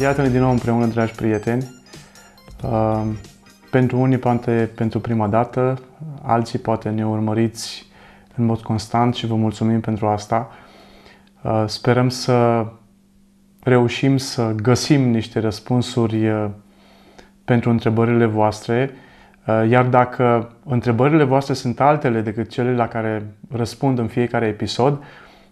Iată-ne 0.00 0.28
din 0.28 0.40
nou 0.40 0.50
împreună, 0.50 0.86
dragi 0.86 1.14
prieteni. 1.14 1.74
Uh, 2.64 3.02
pentru 3.70 3.98
unii, 3.98 4.18
poate 4.18 4.70
pentru 4.74 5.00
prima 5.00 5.28
dată, 5.28 5.78
alții 6.22 6.58
poate 6.58 6.88
ne 6.88 7.06
urmăriți 7.06 7.86
în 8.36 8.44
mod 8.44 8.60
constant 8.60 9.14
și 9.14 9.26
vă 9.26 9.34
mulțumim 9.34 9.80
pentru 9.80 10.06
asta. 10.06 10.50
Uh, 11.42 11.64
sperăm 11.66 12.08
să 12.08 12.66
reușim 13.62 14.16
să 14.16 14.52
găsim 14.62 15.08
niște 15.08 15.40
răspunsuri 15.40 16.28
uh, 16.28 16.46
pentru 17.44 17.70
întrebările 17.70 18.24
voastre, 18.24 18.90
iar 19.68 19.86
dacă 19.86 20.52
întrebările 20.64 21.24
voastre 21.24 21.54
sunt 21.54 21.80
altele 21.80 22.20
decât 22.20 22.48
cele 22.48 22.74
la 22.74 22.88
care 22.88 23.26
răspund 23.50 23.98
în 23.98 24.06
fiecare 24.06 24.46
episod, 24.46 25.02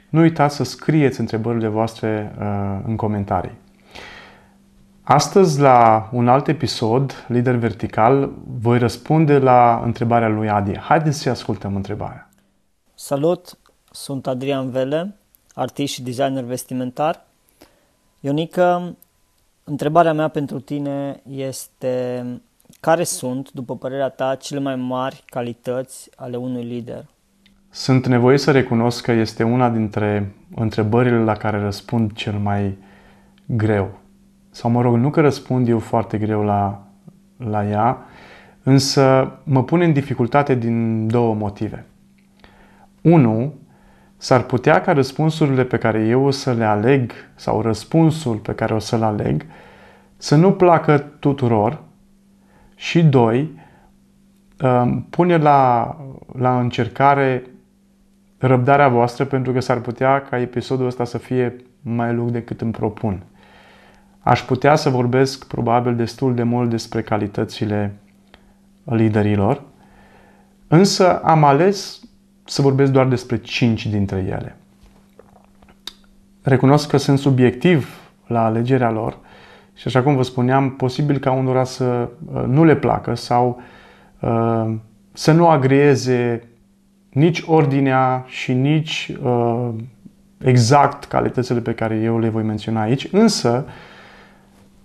nu 0.09 0.21
uitați 0.21 0.57
să 0.57 0.65
scrieți 0.65 1.21
întrebările 1.21 1.69
voastre 1.69 2.33
în 2.87 2.97
comentarii. 2.97 3.67
Astăzi, 5.11 5.61
la 5.61 6.09
un 6.13 6.29
alt 6.29 6.49
episod, 6.49 7.25
Lider 7.29 7.55
Vertical, 7.55 8.31
voi 8.61 8.79
răspunde 8.79 9.39
la 9.39 9.81
întrebarea 9.85 10.29
lui 10.29 10.49
Adi. 10.49 10.79
Haideți 10.79 11.19
să 11.19 11.31
ascultăm 11.31 11.77
întrebarea. 11.77 12.31
Salut, 12.95 13.59
sunt 13.91 14.27
Adrian 14.27 14.71
Vele, 14.71 15.17
artist 15.55 15.93
și 15.93 16.03
designer 16.03 16.45
vestimentar. 16.45 17.25
Ionică, 18.21 18.97
întrebarea 19.65 20.13
mea 20.13 20.29
pentru 20.29 20.61
tine 20.61 21.23
este 21.31 22.25
care 22.81 23.05
sunt, 23.05 23.51
după 23.53 23.77
părerea 23.77 24.09
ta, 24.09 24.35
cele 24.35 24.61
mai 24.61 24.77
mari 24.77 25.23
calități 25.27 26.11
ale 26.17 26.37
unui 26.37 26.65
lider? 26.65 27.05
Sunt 27.71 28.07
nevoie 28.07 28.39
să 28.39 28.51
recunosc 28.51 29.05
că 29.05 29.13
este 29.13 29.43
una 29.43 29.71
dintre 29.71 30.35
întrebările 30.55 31.19
la 31.19 31.35
care 31.35 31.61
răspund 31.61 32.13
cel 32.13 32.39
mai 32.39 32.79
greu 33.47 34.07
sau 34.59 34.71
mă 34.71 34.81
rog, 34.81 34.97
nu 34.97 35.11
că 35.11 35.21
răspund 35.21 35.69
eu 35.69 35.79
foarte 35.79 36.19
greu 36.19 36.43
la, 36.43 36.83
la 37.37 37.69
ea, 37.69 37.99
însă 38.63 39.33
mă 39.45 39.65
pune 39.65 39.85
în 39.85 39.93
dificultate 39.93 40.55
din 40.55 41.07
două 41.07 41.35
motive. 41.35 41.87
Unu, 43.01 43.55
s-ar 44.17 44.43
putea 44.43 44.81
ca 44.81 44.93
răspunsurile 44.93 45.65
pe 45.65 45.77
care 45.77 46.07
eu 46.07 46.25
o 46.25 46.31
să 46.31 46.53
le 46.53 46.65
aleg 46.65 47.13
sau 47.35 47.63
răspunsul 47.63 48.37
pe 48.37 48.53
care 48.53 48.75
o 48.75 48.79
să-l 48.79 49.03
aleg 49.03 49.47
să 50.17 50.37
nu 50.37 50.53
placă 50.53 50.99
tuturor 50.99 51.83
și 52.75 53.05
doi, 53.05 53.51
um, 54.63 55.07
pune 55.11 55.37
la, 55.37 55.97
la 56.33 56.61
încercare 56.61 57.43
răbdarea 58.39 58.89
voastră 58.89 59.25
pentru 59.25 59.53
că 59.53 59.61
s-ar 59.61 59.81
putea 59.81 60.23
ca 60.23 60.41
episodul 60.41 60.87
ăsta 60.87 61.05
să 61.05 61.19
fie 61.19 61.57
mai 61.81 62.15
lung 62.15 62.31
decât 62.31 62.61
îmi 62.61 62.73
propun. 62.73 63.23
Aș 64.29 64.43
putea 64.43 64.75
să 64.75 64.89
vorbesc 64.89 65.47
probabil 65.47 65.97
destul 65.97 66.35
de 66.35 66.43
mult 66.43 66.71
despre 66.71 67.03
calitățile 67.03 67.95
liderilor, 68.85 69.63
însă 70.67 71.19
am 71.19 71.45
ales 71.45 72.01
să 72.45 72.63
vorbesc 72.63 72.93
doar 72.93 73.07
despre 73.07 73.37
cinci 73.39 73.87
dintre 73.87 74.19
ele. 74.19 74.57
Recunosc 76.43 76.89
că 76.89 76.97
sunt 76.97 77.19
subiectiv 77.19 78.11
la 78.27 78.45
alegerea 78.45 78.91
lor 78.91 79.19
și 79.75 79.87
așa 79.87 80.03
cum 80.03 80.17
vă 80.17 80.23
spuneam, 80.23 80.71
posibil 80.71 81.19
ca 81.19 81.31
unora 81.31 81.65
să 81.65 82.09
uh, 82.33 82.43
nu 82.47 82.65
le 82.65 82.77
placă 82.77 83.15
sau 83.15 83.61
uh, 84.21 84.75
să 85.13 85.33
nu 85.33 85.49
agreeze 85.49 86.49
nici 87.09 87.43
ordinea 87.47 88.25
și 88.27 88.53
nici 88.53 89.13
uh, 89.23 89.69
exact 90.39 91.05
calitățile 91.05 91.61
pe 91.61 91.75
care 91.75 91.97
eu 91.97 92.19
le 92.19 92.29
voi 92.29 92.43
menționa 92.43 92.81
aici, 92.81 93.09
însă 93.13 93.67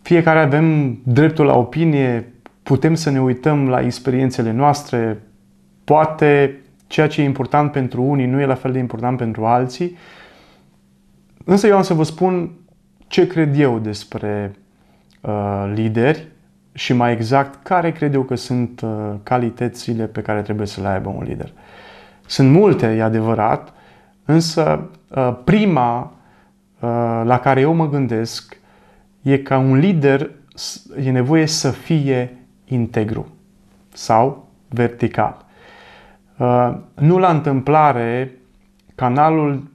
fiecare 0.04 0.40
avem 0.40 1.00
dreptul 1.04 1.46
la 1.46 1.58
opinie, 1.58 2.34
putem 2.64 2.96
să 2.96 3.10
ne 3.10 3.22
uităm 3.22 3.70
la 3.70 3.82
experiențele 3.82 4.52
noastre, 4.52 5.22
poate 5.84 6.62
ceea 6.88 7.08
ce 7.08 7.22
e 7.22 7.24
important 7.24 7.72
pentru 7.72 8.02
unii 8.02 8.26
nu 8.26 8.42
e 8.42 8.46
la 8.46 8.56
fel 8.56 8.72
de 8.72 8.80
important 8.80 9.18
pentru 9.18 9.46
alții, 9.46 9.98
însă 11.46 11.68
eu 11.68 11.76
am 11.76 11.82
să 11.82 11.94
vă 11.94 12.04
spun 12.04 12.52
ce 13.08 13.28
cred 13.28 13.60
eu 13.60 13.80
despre 13.80 14.56
uh, 15.22 15.72
lideri 15.74 16.28
și 16.74 16.94
mai 16.94 17.12
exact 17.12 17.64
care 17.64 17.92
cred 17.92 18.14
eu 18.14 18.24
că 18.24 18.36
sunt 18.36 18.82
uh, 18.82 19.14
calitățile 19.24 20.06
pe 20.06 20.22
care 20.22 20.42
trebuie 20.42 20.68
să 20.68 20.82
le 20.82 20.88
aibă 20.88 21.10
un 21.10 21.24
lider. 21.24 21.52
Sunt 22.26 22.52
multe, 22.52 22.88
e 22.88 23.04
adevărat, 23.04 23.74
însă 24.26 24.90
uh, 25.08 25.36
prima 25.44 26.02
uh, 26.80 26.90
la 27.24 27.40
care 27.40 27.60
eu 27.60 27.74
mă 27.74 27.90
gândesc 27.90 28.62
e 29.24 29.38
ca 29.38 29.58
un 29.58 29.78
lider 29.78 30.32
e 31.04 31.12
nevoie 31.12 31.46
să 31.46 31.72
fie 31.72 32.38
integru 32.66 33.28
sau 33.94 34.50
vertical. 34.68 35.46
Uh, 36.38 36.74
nu 36.96 37.18
la 37.18 37.30
întâmplare, 37.30 38.38
canalul, 38.96 39.72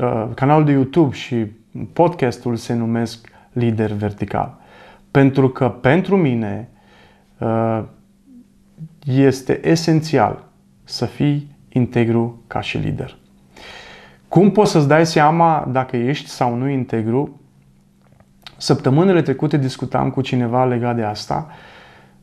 uh, 0.00 0.28
canalul 0.34 0.64
de 0.64 0.72
YouTube 0.72 1.14
și 1.14 1.46
podcastul 1.92 2.56
se 2.56 2.74
numesc 2.74 3.28
lider 3.52 3.92
vertical. 3.92 4.58
Pentru 5.10 5.48
că 5.48 5.68
pentru 5.68 6.16
mine 6.16 6.68
uh, 7.38 7.82
este 9.04 9.68
esențial 9.68 10.44
să 10.84 11.06
fii 11.06 11.56
integru 11.68 12.42
ca 12.46 12.60
și 12.60 12.78
lider. 12.78 13.16
Cum 14.28 14.50
poți 14.50 14.70
să-ți 14.70 14.88
dai 14.88 15.06
seama 15.06 15.68
dacă 15.70 15.96
ești 15.96 16.28
sau 16.28 16.54
nu 16.54 16.68
integru? 16.68 17.40
Săptămânile 18.56 19.22
trecute 19.22 19.56
discutam 19.56 20.10
cu 20.10 20.20
cineva 20.20 20.64
legat 20.64 20.96
de 20.96 21.02
asta 21.02 21.46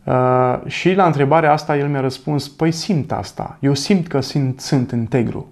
uh, 0.04 0.60
și 0.66 0.94
la 0.94 1.06
întrebarea 1.06 1.52
asta 1.52 1.78
el 1.78 1.88
mi-a 1.88 2.00
răspuns, 2.00 2.50
păi 2.50 2.72
simt 2.72 3.12
asta, 3.12 3.58
eu 3.60 3.74
simt 3.74 4.08
că 4.08 4.20
sunt, 4.20 4.60
sunt 4.60 4.92
integru. 4.92 5.52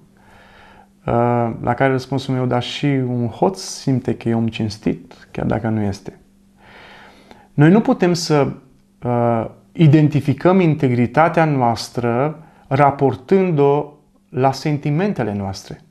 Uh, 1.05 1.13
la 1.61 1.73
care 1.73 1.91
răspunsul 1.91 2.33
meu, 2.33 2.45
dar 2.45 2.63
și 2.63 2.85
un 2.85 3.27
hoț 3.27 3.59
simte 3.59 4.15
că 4.15 4.29
e 4.29 4.33
om 4.33 4.47
cinstit, 4.47 5.27
chiar 5.31 5.45
dacă 5.45 5.67
nu 5.67 5.81
este. 5.81 6.19
Noi 7.53 7.71
nu 7.71 7.81
putem 7.81 8.13
să 8.13 8.47
uh, 9.03 9.45
identificăm 9.71 10.59
integritatea 10.59 11.45
noastră 11.45 12.43
raportând-o 12.67 13.93
la 14.29 14.51
sentimentele 14.51 15.33
noastre. 15.33 15.81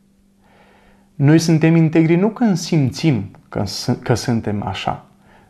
Noi 1.14 1.38
suntem 1.38 1.76
integri 1.76 2.16
nu 2.16 2.28
când 2.28 2.56
simțim 2.56 3.30
că, 3.50 3.64
că 4.02 4.14
suntem 4.14 4.62
așa. 4.66 5.04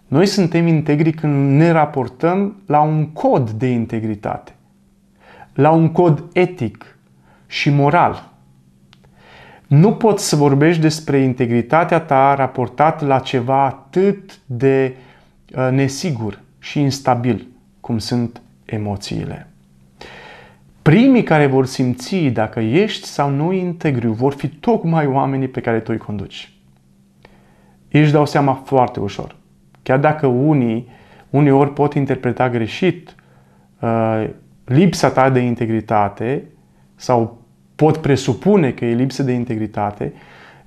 Noi 0.06 0.26
suntem 0.26 0.66
integri 0.66 1.12
când 1.12 1.56
ne 1.56 1.70
raportăm 1.70 2.56
la 2.66 2.80
un 2.80 3.06
cod 3.06 3.50
de 3.50 3.66
integritate, 3.66 4.52
la 5.54 5.70
un 5.70 5.92
cod 5.92 6.24
etic 6.32 6.98
și 7.46 7.70
moral. 7.70 8.28
Nu 9.66 9.92
poți 9.92 10.28
să 10.28 10.36
vorbești 10.36 10.80
despre 10.80 11.18
integritatea 11.18 12.00
ta 12.00 12.34
raportat 12.34 13.02
la 13.02 13.18
ceva 13.18 13.64
atât 13.64 14.38
de 14.46 14.96
uh, 15.56 15.68
nesigur 15.70 16.40
și 16.58 16.80
instabil 16.80 17.46
cum 17.80 17.98
sunt 17.98 18.40
emoțiile. 18.64 19.48
Primii 20.82 21.22
care 21.22 21.46
vor 21.46 21.66
simți 21.66 22.16
dacă 22.16 22.60
ești 22.60 23.06
sau 23.06 23.30
nu 23.30 23.52
integru 23.52 24.12
vor 24.12 24.32
fi 24.32 24.48
tocmai 24.48 25.06
oamenii 25.06 25.48
pe 25.48 25.60
care 25.60 25.80
tu 25.80 25.92
îi 25.92 25.98
conduci. 25.98 26.52
Ei 27.90 28.00
își 28.00 28.12
dau 28.12 28.26
seama 28.26 28.52
foarte 28.54 29.00
ușor. 29.00 29.36
Chiar 29.82 29.98
dacă 29.98 30.26
unii 30.26 30.88
uneori 31.30 31.72
pot 31.72 31.94
interpreta 31.94 32.48
greșit 32.48 33.14
uh, 33.80 34.28
lipsa 34.64 35.10
ta 35.10 35.30
de 35.30 35.40
integritate 35.40 36.44
sau 36.96 37.38
pot 37.74 37.96
presupune 37.96 38.70
că 38.70 38.84
e 38.84 38.94
lipsă 38.94 39.22
de 39.22 39.32
integritate, 39.32 40.12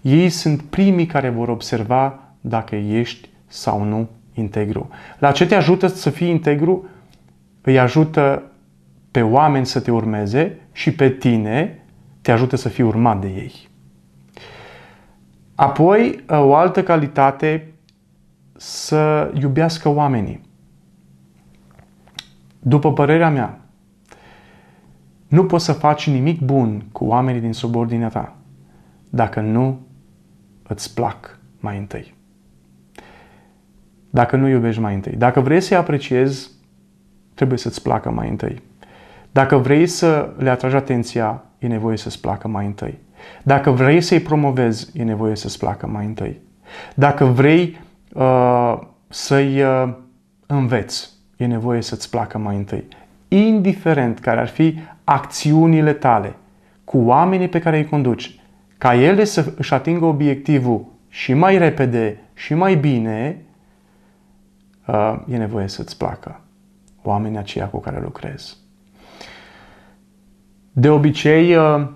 ei 0.02 0.30
sunt 0.30 0.62
primii 0.62 1.06
care 1.06 1.30
vor 1.30 1.48
observa 1.48 2.20
dacă 2.42 2.76
ești 2.76 3.30
sau 3.48 3.84
nu 3.84 4.10
integru. 4.34 4.90
La 5.20 5.32
ce 5.32 5.46
te 5.46 5.56
ajută 5.56 5.88
să 5.88 6.10
fii 6.10 6.30
integru? 6.30 6.88
Îi 7.62 7.80
ajută 7.80 8.44
pe 9.12 9.22
oameni 9.22 9.66
să 9.66 9.80
te 9.80 9.92
urmeze 9.92 10.58
și 10.72 10.92
pe 10.92 11.10
tine 11.10 11.84
te 12.22 12.32
ajută 12.32 12.56
să 12.56 12.70
fii 12.70 12.84
urmat 12.84 13.22
de 13.22 13.28
ei. 13.28 13.70
Apoi, 15.64 16.24
o 16.28 16.56
altă 16.56 16.84
calitate, 16.84 17.74
să 18.58 19.32
iubească 19.40 19.90
oamenii. 19.90 20.42
După 22.60 22.94
părerea 22.94 23.30
mea, 23.30 23.60
nu 25.28 25.46
poți 25.46 25.66
să 25.66 25.74
faci 25.74 26.10
nimic 26.10 26.42
bun 26.42 26.86
cu 26.92 27.06
oamenii 27.06 27.42
din 27.42 27.54
subordinea 27.54 28.08
ta 28.08 28.36
dacă 29.10 29.40
nu 29.40 29.80
îți 30.68 30.94
plac 30.94 31.40
mai 31.60 31.78
întâi. 31.78 32.14
Dacă 34.10 34.36
nu 34.36 34.48
iubești 34.48 34.82
mai 34.82 34.94
întâi. 34.94 35.16
Dacă 35.16 35.40
vrei 35.40 35.62
să-i 35.62 35.78
apreciezi, 35.78 36.50
trebuie 37.34 37.58
să-ți 37.58 37.82
placă 37.82 38.12
mai 38.12 38.30
întâi. 38.30 38.62
Dacă 39.32 39.58
vrei 39.58 39.88
să 39.88 40.34
le 40.38 40.50
atragi 40.50 40.76
atenția, 40.76 41.44
e 41.60 41.68
nevoie 41.68 41.98
să-ți 41.98 42.22
placă 42.22 42.48
mai 42.48 42.66
întâi. 42.66 43.00
Dacă 43.44 43.72
vrei 43.72 44.02
să-i 44.02 44.20
promovezi, 44.20 44.90
e 44.94 45.04
nevoie 45.04 45.36
să-ți 45.36 45.60
placă 45.60 45.88
mai 45.88 46.06
întâi. 46.06 46.40
Dacă 46.96 47.26
vrei 47.26 47.80
uh, 48.14 48.80
să-i 49.08 49.62
uh, 49.62 49.94
înveți. 50.46 51.10
E 51.38 51.46
nevoie 51.46 51.82
să-ți 51.82 52.10
placă 52.10 52.38
mai 52.38 52.56
întâi. 52.56 52.88
Indiferent 53.28 54.20
care 54.20 54.40
ar 54.40 54.48
fi 54.48 54.80
acțiunile 55.04 55.94
tale 55.94 56.36
cu 56.84 56.98
oamenii 56.98 57.48
pe 57.48 57.60
care 57.60 57.78
îi 57.78 57.86
conduci, 57.86 58.40
ca 58.78 58.96
ele 58.96 59.24
să 59.24 59.54
își 59.58 59.74
atingă 59.74 60.06
obiectivul 60.06 60.86
și 61.10 61.34
mai 61.34 61.58
repede 61.58 62.20
și 62.34 62.54
mai 62.54 62.76
bine, 62.76 63.42
uh, 64.88 65.16
e 65.30 65.38
nevoie 65.38 65.68
să-ți 65.68 65.98
placă 65.98 66.40
oamenii 67.04 67.38
aceia 67.38 67.68
cu 67.68 67.80
care 67.80 68.00
lucrezi. 68.02 68.58
De 70.72 70.90
obicei, 70.90 71.56
uh, 71.56 71.88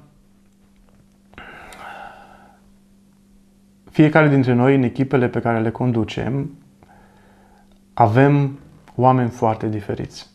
fiecare 3.98 4.28
dintre 4.30 4.54
noi, 4.54 4.76
în 4.76 4.84
echipele 4.84 5.28
pe 5.28 5.40
care 5.40 5.60
le 5.60 5.70
conducem, 5.70 6.58
avem 7.94 8.60
oameni 8.96 9.30
foarte 9.30 9.70
diferiți. 9.70 10.30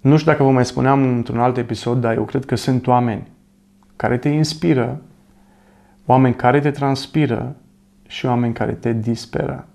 Nu 0.00 0.16
știu 0.16 0.30
dacă 0.30 0.42
vă 0.42 0.50
mai 0.50 0.64
spuneam 0.64 1.02
într-un 1.02 1.40
alt 1.40 1.56
episod, 1.56 2.00
dar 2.00 2.16
eu 2.16 2.24
cred 2.24 2.44
că 2.44 2.54
sunt 2.54 2.86
oameni 2.86 3.28
care 3.96 4.16
te 4.16 4.28
inspiră, 4.28 5.02
oameni 6.06 6.34
care 6.34 6.60
te 6.60 6.70
transpiră 6.70 7.56
și 8.06 8.26
oameni 8.26 8.54
care 8.54 8.72
te 8.72 8.92
disperă. 8.92 9.68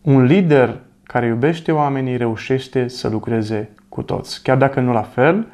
Un 0.00 0.22
lider 0.22 0.80
care 1.02 1.26
iubește 1.26 1.72
oamenii 1.72 2.16
reușește 2.16 2.88
să 2.88 3.08
lucreze 3.08 3.70
cu 3.88 4.02
toți. 4.02 4.42
Chiar 4.42 4.56
dacă 4.56 4.80
nu 4.80 4.92
la 4.92 5.02
fel, 5.02 5.46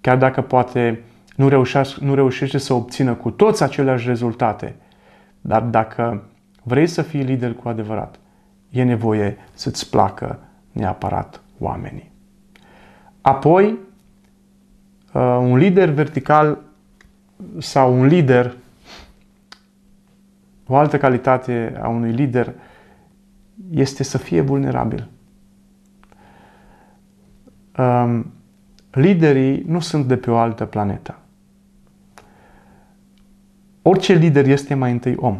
chiar 0.00 0.16
dacă 0.16 0.40
poate 0.40 1.02
nu 1.36 1.48
reușește, 1.48 2.04
nu 2.04 2.14
reușește 2.14 2.58
să 2.58 2.74
obțină 2.74 3.14
cu 3.14 3.30
toți 3.30 3.62
aceleași 3.62 4.06
rezultate, 4.06 4.76
dar 5.40 5.62
dacă 5.62 6.22
vrei 6.62 6.86
să 6.86 7.02
fii 7.02 7.22
lider 7.22 7.54
cu 7.54 7.68
adevărat, 7.68 8.18
e 8.70 8.82
nevoie 8.82 9.36
să-ți 9.54 9.90
placă 9.90 10.38
neapărat 10.72 11.40
oamenii. 11.58 12.10
Apoi, 13.20 13.78
uh, 15.12 15.38
un 15.40 15.56
lider 15.56 15.88
vertical 15.88 16.58
sau 17.58 17.98
un 17.98 18.06
lider, 18.06 18.56
o 20.66 20.76
altă 20.76 20.98
calitate 20.98 21.78
a 21.82 21.88
unui 21.88 22.12
lider 22.12 22.54
este 23.70 24.02
să 24.02 24.18
fie 24.18 24.40
vulnerabil. 24.40 25.08
Um, 27.78 28.32
liderii 28.90 29.62
nu 29.66 29.80
sunt 29.80 30.06
de 30.06 30.16
pe 30.16 30.30
o 30.30 30.36
altă 30.36 30.64
planetă. 30.64 31.18
Orice 33.88 34.12
lider 34.12 34.46
este 34.46 34.74
mai 34.74 34.90
întâi 34.90 35.14
om. 35.16 35.36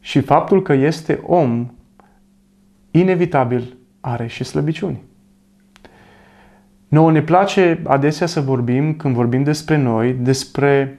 Și 0.00 0.20
faptul 0.20 0.62
că 0.62 0.72
este 0.72 1.20
om, 1.22 1.70
inevitabil, 2.90 3.76
are 4.00 4.26
și 4.26 4.44
slăbiciuni. 4.44 5.02
Nouă 6.88 7.12
ne 7.12 7.22
place 7.22 7.82
adesea 7.84 8.26
să 8.26 8.40
vorbim, 8.40 8.94
când 8.94 9.14
vorbim 9.14 9.42
despre 9.42 9.76
noi, 9.76 10.12
despre 10.12 10.98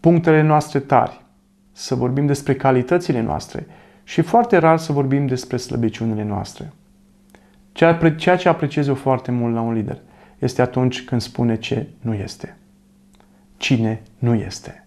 punctele 0.00 0.42
noastre 0.42 0.78
tari, 0.78 1.24
să 1.72 1.94
vorbim 1.94 2.26
despre 2.26 2.54
calitățile 2.54 3.20
noastre 3.20 3.66
și 4.04 4.20
foarte 4.20 4.56
rar 4.56 4.78
să 4.78 4.92
vorbim 4.92 5.26
despre 5.26 5.56
slăbiciunile 5.56 6.24
noastre. 6.24 6.72
Ceea 7.72 8.36
ce 8.36 8.48
apreciez 8.48 8.86
eu 8.86 8.94
foarte 8.94 9.30
mult 9.30 9.54
la 9.54 9.60
un 9.60 9.72
lider 9.72 10.00
este 10.38 10.62
atunci 10.62 11.04
când 11.04 11.20
spune 11.20 11.56
ce 11.56 11.86
nu 12.00 12.14
este. 12.14 12.56
Cine 13.56 14.02
nu 14.18 14.34
este. 14.34 14.81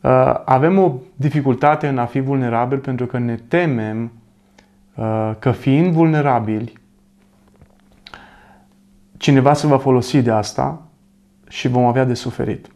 Uh, 0.00 0.40
avem 0.44 0.78
o 0.78 0.92
dificultate 1.16 1.88
în 1.88 1.98
a 1.98 2.06
fi 2.06 2.20
vulnerabil 2.20 2.78
pentru 2.78 3.06
că 3.06 3.18
ne 3.18 3.34
temem 3.34 4.12
uh, 4.94 5.32
că 5.38 5.50
fiind 5.50 5.92
vulnerabili, 5.92 6.72
cineva 9.16 9.52
se 9.52 9.66
va 9.66 9.78
folosi 9.78 10.22
de 10.22 10.30
asta 10.30 10.82
și 11.48 11.68
vom 11.68 11.84
avea 11.84 12.04
de 12.04 12.14
suferit. 12.14 12.68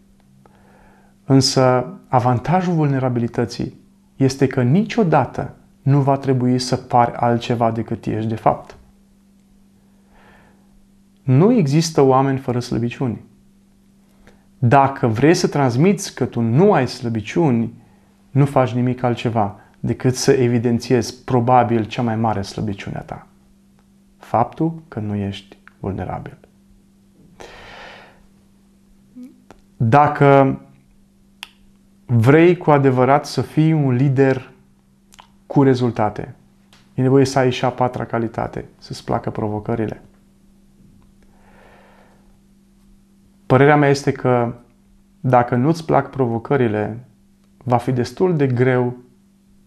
Însă 1.24 1.92
avantajul 2.08 2.74
vulnerabilității 2.74 3.80
este 4.16 4.46
că 4.46 4.62
niciodată 4.62 5.54
nu 5.82 6.00
va 6.00 6.16
trebui 6.16 6.58
să 6.58 6.76
pari 6.76 7.12
altceva 7.12 7.70
decât 7.70 8.06
ești 8.06 8.28
de 8.28 8.34
fapt. 8.34 8.76
Nu 11.22 11.52
există 11.52 12.00
oameni 12.00 12.38
fără 12.38 12.60
slăbiciuni. 12.60 13.24
Dacă 14.66 15.06
vrei 15.06 15.34
să 15.34 15.48
transmiți 15.48 16.14
că 16.14 16.24
tu 16.24 16.40
nu 16.40 16.72
ai 16.72 16.88
slăbiciuni, 16.88 17.72
nu 18.30 18.44
faci 18.44 18.72
nimic 18.72 19.02
altceva 19.02 19.60
decât 19.80 20.14
să 20.14 20.32
evidențiezi 20.32 21.24
probabil 21.24 21.84
cea 21.84 22.02
mai 22.02 22.16
mare 22.16 22.42
slăbiciune 22.42 22.96
a 22.96 23.00
ta. 23.00 23.26
Faptul 24.18 24.82
că 24.88 25.00
nu 25.00 25.14
ești 25.14 25.56
vulnerabil. 25.80 26.38
Dacă 29.76 30.60
vrei 32.06 32.56
cu 32.56 32.70
adevărat 32.70 33.26
să 33.26 33.42
fii 33.42 33.72
un 33.72 33.92
lider 33.92 34.50
cu 35.46 35.62
rezultate, 35.62 36.34
e 36.94 37.02
nevoie 37.02 37.24
să 37.24 37.38
ai 37.38 37.50
și 37.50 37.64
a 37.64 37.70
patra 37.70 38.04
calitate, 38.04 38.64
să-ți 38.78 39.04
placă 39.04 39.30
provocările. 39.30 40.02
Părerea 43.46 43.76
mea 43.76 43.88
este 43.88 44.12
că 44.12 44.54
dacă 45.20 45.54
nu-ți 45.54 45.84
plac 45.84 46.10
provocările, 46.10 47.08
va 47.64 47.76
fi 47.76 47.92
destul 47.92 48.36
de 48.36 48.46
greu 48.46 48.96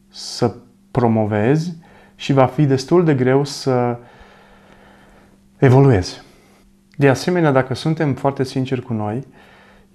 să 0.10 0.56
promovezi 0.92 1.78
și 2.16 2.34
va 2.34 2.46
fi 2.46 2.66
destul 2.66 3.04
de 3.04 3.16
greu 3.16 3.44
să 3.44 3.98
evoluezi. 5.58 6.22
De 6.98 7.10
asemenea, 7.10 7.52
dacă 7.52 7.74
suntem 7.74 8.14
foarte 8.14 8.44
sinceri 8.44 8.82
cu 8.82 8.94
noi, 8.94 9.28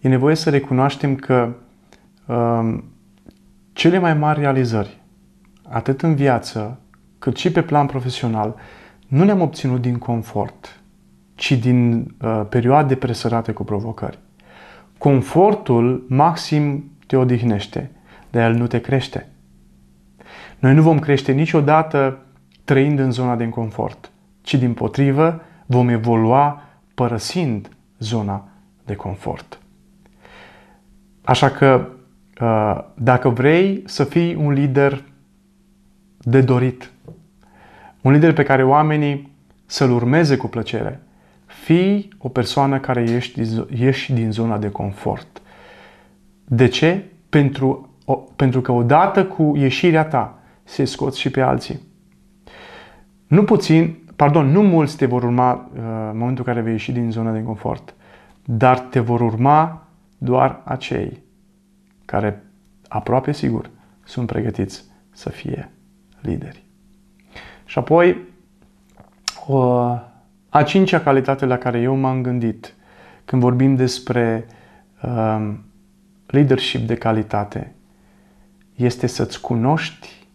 e 0.01 0.09
nevoie 0.09 0.35
să 0.35 0.51
recunoaștem 0.51 1.17
că 1.17 1.55
um, 2.27 2.85
cele 3.73 3.99
mai 3.99 4.15
mari 4.15 4.41
realizări, 4.41 5.01
atât 5.69 6.03
în 6.03 6.15
viață, 6.15 6.81
cât 7.19 7.37
și 7.37 7.53
pe 7.53 7.63
plan 7.63 7.87
profesional, 7.87 8.55
nu 9.09 9.25
le-am 9.25 9.41
obținut 9.41 9.81
din 9.81 9.99
confort, 9.99 10.82
ci 11.43 11.53
din 11.53 12.15
uh, 12.21 12.43
perioade 12.49 12.95
presărate 12.95 13.53
cu 13.53 13.65
provocări. 13.65 14.19
Confortul 14.99 16.05
maxim 16.09 16.91
te 17.07 17.17
odihnește, 17.17 17.91
dar 18.31 18.51
el 18.51 18.57
nu 18.57 18.67
te 18.67 18.81
crește. 18.81 19.29
Noi 20.59 20.75
nu 20.75 20.83
vom 20.83 20.99
crește 20.99 21.33
niciodată 21.33 22.19
trăind 22.65 22.99
în 22.99 23.11
zona 23.11 23.37
de 23.37 23.49
confort, 23.49 24.11
ci 24.43 24.55
din 24.55 24.75
potrivă 24.75 25.43
vom 25.67 25.89
evolua 25.89 26.63
părăsind 26.95 27.69
zona 27.99 28.49
de 28.85 28.95
confort. 28.95 29.59
Așa 31.25 31.51
că 31.51 31.89
uh, 32.41 32.85
dacă 32.95 33.29
vrei 33.29 33.83
să 33.87 34.05
fii 34.05 34.35
un 34.35 34.53
lider 34.53 35.05
de 36.19 36.41
dorit, 36.41 36.91
un 38.01 38.13
lider 38.13 38.33
pe 38.33 38.43
care 38.43 38.65
oamenii 38.65 39.33
să-l 39.67 39.91
urmeze 39.91 40.37
cu 40.37 40.47
plăcere, 40.47 41.01
fii 41.53 42.09
o 42.19 42.29
persoană 42.29 42.81
care 42.81 43.03
ieși, 43.09 43.35
ieși 43.75 44.13
din 44.13 44.33
zona 44.33 44.59
de 44.59 44.71
confort. 44.71 45.43
De 46.45 46.67
ce? 46.67 47.05
Pentru, 47.29 47.91
o, 48.05 48.15
pentru 48.15 48.61
că 48.61 48.73
odată 48.73 49.27
cu 49.27 49.53
ieșirea 49.57 50.05
ta 50.05 50.39
se 50.65 50.85
scoți 50.85 51.21
și 51.21 51.31
pe 51.31 51.41
alții. 51.41 51.81
Nu 53.27 53.45
puțin, 53.45 53.99
pardon, 54.17 54.47
nu 54.47 54.63
mulți 54.63 54.97
te 54.97 55.07
vor 55.07 55.23
urma 55.23 55.53
uh, 55.53 55.81
în 56.11 56.19
momentul 56.19 56.45
în 56.47 56.53
care 56.53 56.61
vei 56.61 56.73
ieși 56.73 56.93
din 56.93 57.11
zona 57.11 57.33
de 57.33 57.43
confort, 57.43 57.95
dar 58.45 58.79
te 58.79 59.01
vor 59.01 59.21
urma 59.21 59.87
doar 60.19 60.61
acei 60.65 61.23
care 62.05 62.45
aproape 62.89 63.33
sigur 63.33 63.71
sunt 64.05 64.27
pregătiți 64.27 64.85
să 65.11 65.29
fie 65.29 65.71
lideri. 66.21 66.65
Și 67.65 67.79
apoi, 67.79 68.17
uh, 69.49 70.11
a 70.53 70.63
cincea 70.63 71.01
calitate 71.01 71.47
la 71.47 71.59
care 71.59 71.81
eu 71.81 71.95
m-am 71.95 72.23
gândit 72.23 72.75
când 73.25 73.43
vorbim 73.43 73.75
despre 73.75 74.47
uh, 75.03 75.55
leadership 76.27 76.87
de 76.87 76.95
calitate 76.95 77.75
este 78.75 79.07
să-ți 79.07 79.41
cunoști 79.41 80.27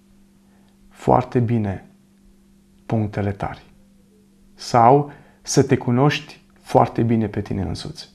foarte 0.89 1.39
bine 1.39 1.85
punctele 2.85 3.31
tari 3.31 3.63
sau 4.53 5.11
să 5.41 5.63
te 5.63 5.77
cunoști 5.77 6.41
foarte 6.61 7.03
bine 7.03 7.27
pe 7.27 7.41
tine 7.41 7.61
însuți. 7.61 8.09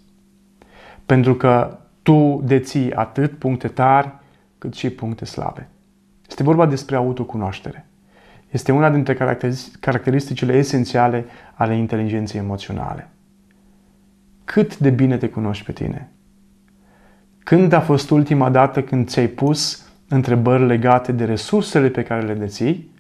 Pentru 1.07 1.35
că 1.35 1.79
tu 2.03 2.41
deții 2.45 2.95
atât 2.95 3.39
puncte 3.39 3.69
tari 3.69 4.13
cât 4.59 4.75
și 4.75 4.91
puncte 4.91 5.25
slabe. 5.25 5.69
Este 6.29 6.43
vorba 6.43 6.67
despre 6.67 6.97
autocunoaștere. 6.97 7.87
Este 8.53 8.73
una 8.73 8.91
dintre 8.91 9.41
caracteristicile 9.81 10.53
esențiale 10.57 11.25
ale 11.55 11.77
inteligenței 11.77 12.41
emoționale. 12.41 13.09
Cât 14.45 14.79
de 14.79 14.91
bine 14.91 15.17
te 15.17 15.29
cunoști 15.29 15.65
pe 15.65 15.73
tine? 15.73 16.11
Când 17.39 17.73
a 17.73 17.81
fost 17.81 18.11
ultima 18.11 18.51
dată 18.51 18.83
când 18.83 19.09
ți-ai 19.09 19.27
pus 19.27 19.87
întrebări 20.09 20.67
legate 20.67 21.13
de 21.13 21.25
resursele 21.25 21.89
pe 21.89 22.03
care 22.03 22.27
le 22.27 22.35
deții 22.35 22.91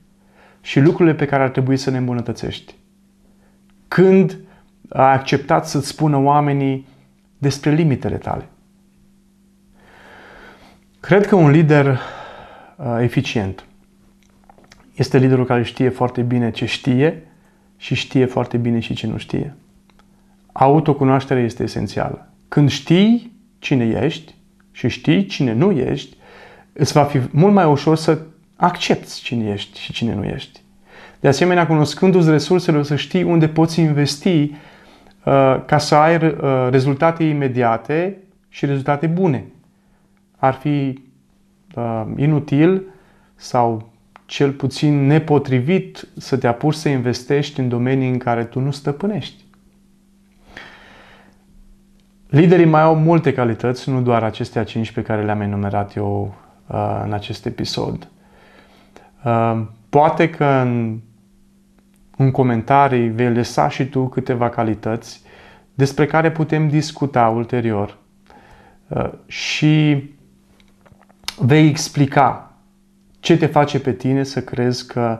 și 0.61 0.81
lucrurile 0.81 1.15
pe 1.15 1.25
care 1.25 1.43
ar 1.43 1.49
trebui 1.49 1.77
să 1.77 1.91
le 1.91 1.97
îmbunătățești. 1.97 2.75
Când 3.89 4.39
ai 4.89 5.13
acceptat 5.13 5.67
să-ți 5.67 5.89
spună 5.89 6.17
oamenii 6.17 6.87
despre 7.39 7.71
limitele 7.71 8.17
tale. 8.17 8.49
Cred 11.01 11.27
că 11.27 11.35
un 11.35 11.51
lider 11.51 11.87
uh, 11.87 12.99
eficient 13.01 13.65
este 14.95 15.19
liderul 15.19 15.45
care 15.45 15.63
știe 15.63 15.89
foarte 15.89 16.23
bine 16.23 16.51
ce 16.51 16.67
știe 16.67 17.23
și 17.77 17.95
știe 17.95 18.25
foarte 18.25 18.57
bine 18.57 18.79
și 18.79 18.95
ce 18.95 19.07
nu 19.07 19.17
știe. 19.17 19.55
Autocunoașterea 20.53 21.43
este 21.43 21.63
esențială. 21.63 22.29
Când 22.49 22.71
știi 22.71 23.33
cine 23.59 24.01
ești 24.03 24.35
și 24.71 24.89
știi 24.89 25.27
cine 25.27 25.53
nu 25.53 25.71
ești, 25.71 26.17
îți 26.73 26.93
va 26.93 27.05
fi 27.05 27.21
mult 27.31 27.53
mai 27.53 27.65
ușor 27.65 27.97
să 27.97 28.19
accepti 28.57 29.21
cine 29.21 29.51
ești 29.51 29.81
și 29.81 29.93
cine 29.93 30.15
nu 30.15 30.25
ești. 30.25 30.61
De 31.21 31.29
asemenea, 31.29 31.67
cunoscându-ți 31.67 32.31
resursele, 32.31 32.79
o 32.79 32.83
să 32.83 32.97
știi 32.97 33.23
unde 33.23 33.49
poți 33.49 33.81
investi 33.81 34.43
uh, 34.43 34.53
ca 35.67 35.79
să 35.79 35.95
ai 35.95 36.17
uh, 36.17 36.33
rezultate 36.71 37.25
imediate 37.25 38.19
și 38.49 38.67
rezultate 38.67 39.07
bune. 39.07 39.45
Ar 40.37 40.55
fi 40.55 41.03
uh, 41.75 42.05
inutil 42.17 42.83
sau 43.35 43.92
cel 44.33 44.53
puțin 44.53 45.07
nepotrivit 45.07 46.09
să 46.17 46.37
te 46.37 46.47
apuci 46.47 46.75
să 46.75 46.89
investești 46.89 47.61
în 47.61 47.69
domenii 47.69 48.09
în 48.09 48.19
care 48.19 48.45
tu 48.45 48.61
nu 48.61 48.71
stăpânești. 48.71 49.45
Liderii 52.29 52.65
mai 52.65 52.83
au 52.83 52.97
multe 52.97 53.33
calități, 53.33 53.91
nu 53.91 54.01
doar 54.01 54.23
acestea 54.23 54.65
cinci 54.65 54.93
pe 54.93 55.03
care 55.03 55.25
le-am 55.25 55.41
enumerat 55.41 55.95
eu 55.97 56.35
uh, 56.67 57.01
în 57.05 57.13
acest 57.13 57.47
episod. 57.47 58.09
Uh, 59.25 59.63
poate 59.89 60.31
că 60.31 60.45
în, 60.45 61.01
în 62.17 62.31
comentarii 62.31 63.09
vei 63.09 63.35
lăsa 63.35 63.69
și 63.69 63.87
tu 63.87 64.09
câteva 64.09 64.49
calități 64.49 65.23
despre 65.75 66.07
care 66.07 66.31
putem 66.31 66.69
discuta 66.69 67.29
ulterior 67.29 67.99
uh, 68.89 69.11
și 69.27 70.05
vei 71.39 71.69
explica 71.69 72.52
ce 73.23 73.37
te 73.37 73.47
face 73.47 73.81
pe 73.81 73.93
tine 73.93 74.23
să 74.23 74.43
crezi 74.43 74.87
că 74.87 75.19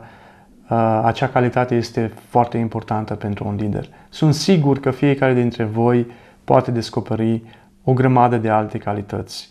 uh, 0.71 1.01
acea 1.05 1.29
calitate 1.29 1.75
este 1.75 2.13
foarte 2.29 2.59
importantă 2.59 3.15
pentru 3.15 3.47
un 3.47 3.55
lider. 3.55 3.89
Sunt 4.09 4.35
sigur 4.35 4.81
că 4.81 4.91
fiecare 4.91 5.35
dintre 5.35 5.65
voi 5.65 6.07
poate 6.45 6.71
descoperi 6.71 7.43
o 7.85 7.93
grămadă 7.93 8.37
de 8.37 8.49
alte 8.49 8.79
calități 8.79 9.51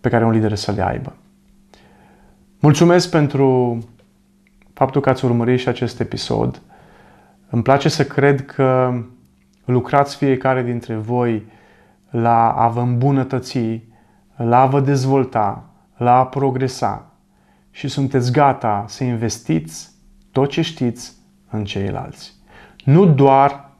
pe 0.00 0.08
care 0.08 0.24
un 0.24 0.30
lider 0.30 0.54
să 0.54 0.72
le 0.72 0.86
aibă. 0.86 1.16
Mulțumesc 2.60 3.10
pentru 3.10 3.78
faptul 4.72 5.00
că 5.00 5.08
ați 5.10 5.24
urmărit 5.24 5.58
și 5.58 5.68
acest 5.68 6.00
episod. 6.00 6.62
Îmi 7.50 7.62
place 7.62 7.88
să 7.88 8.04
cred 8.04 8.44
că 8.44 8.94
lucrați 9.64 10.16
fiecare 10.16 10.62
dintre 10.62 10.94
voi 10.94 11.46
la 12.10 12.50
a 12.50 12.68
vă 12.68 12.80
îmbunătăți, 12.80 13.82
la 14.36 14.60
a 14.60 14.66
vă 14.66 14.80
dezvolta, 14.80 15.68
la 15.96 16.18
a 16.18 16.26
progresa 16.26 17.12
și 17.70 17.88
sunteți 17.88 18.32
gata 18.32 18.84
să 18.88 19.04
investiți 19.04 19.92
tot 20.30 20.50
ce 20.50 20.62
știți 20.62 21.12
în 21.50 21.64
ceilalți. 21.64 22.32
Nu 22.84 23.06
doar 23.06 23.70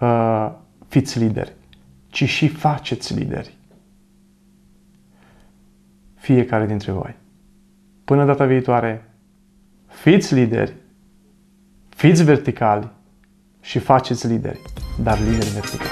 uh, 0.00 0.52
fiți 0.88 1.18
lideri, 1.18 1.52
ci 2.06 2.28
și 2.28 2.48
faceți 2.48 3.14
lideri. 3.14 3.56
Fiecare 6.14 6.66
dintre 6.66 6.92
voi. 6.92 7.16
Până 8.04 8.24
data 8.24 8.44
viitoare, 8.44 9.10
fiți 9.86 10.34
lideri, 10.34 10.74
fiți 11.88 12.24
verticali 12.24 12.90
și 13.60 13.78
faceți 13.78 14.26
lideri, 14.26 14.60
dar 15.02 15.18
lideri 15.18 15.50
verticali. 15.50 15.83